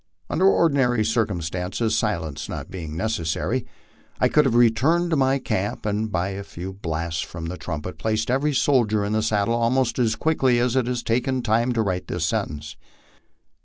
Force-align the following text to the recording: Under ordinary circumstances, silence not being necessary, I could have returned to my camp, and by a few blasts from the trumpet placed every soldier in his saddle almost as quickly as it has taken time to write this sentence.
Under 0.31 0.47
ordinary 0.47 1.05
circumstances, 1.05 1.95
silence 1.95 2.49
not 2.49 2.71
being 2.71 2.97
necessary, 2.97 3.67
I 4.19 4.29
could 4.29 4.45
have 4.45 4.55
returned 4.55 5.11
to 5.11 5.15
my 5.15 5.37
camp, 5.37 5.85
and 5.85 6.11
by 6.11 6.29
a 6.29 6.43
few 6.43 6.73
blasts 6.73 7.21
from 7.21 7.45
the 7.45 7.55
trumpet 7.57 7.99
placed 7.99 8.31
every 8.31 8.55
soldier 8.55 9.05
in 9.05 9.13
his 9.13 9.27
saddle 9.27 9.53
almost 9.53 9.99
as 9.99 10.15
quickly 10.15 10.57
as 10.57 10.75
it 10.75 10.87
has 10.87 11.03
taken 11.03 11.43
time 11.43 11.71
to 11.73 11.83
write 11.83 12.07
this 12.07 12.25
sentence. 12.25 12.77